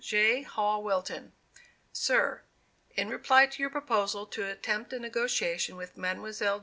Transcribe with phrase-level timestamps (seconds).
[0.03, 0.41] J.
[0.41, 1.31] HALL WILTON:
[1.93, 2.41] SIR:
[2.95, 6.25] In reply to your proposal to attempt a negotiation with Mlle.